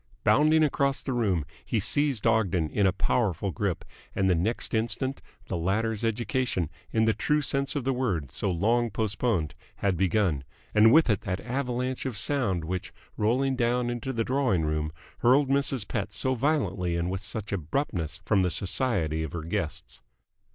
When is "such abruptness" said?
17.21-18.23